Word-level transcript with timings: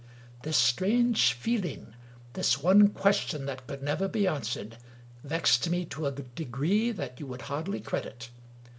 This 0.41 0.57
strange 0.57 1.33
feeling, 1.33 1.93
this 2.33 2.57
one 2.63 2.87
question 2.87 3.45
that 3.45 3.67
could 3.67 3.83
never 3.83 4.07
be 4.07 4.25
an 4.25 4.41
swered, 4.41 4.77
vexed 5.23 5.69
me 5.69 5.85
to 5.85 6.07
a 6.07 6.11
degree 6.11 6.91
that 6.91 7.19
you 7.19 7.27
would 7.27 7.43
hardly 7.43 7.81
credit. 7.81 8.31